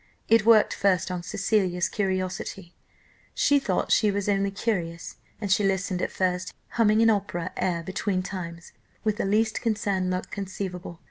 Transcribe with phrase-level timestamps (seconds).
[0.27, 2.73] It worked first on Cecilia's curiosity;
[3.35, 7.83] she thought she was only curious, and she listened at first, humming an opera air
[7.83, 10.99] between times, with the least concerned look conceivable.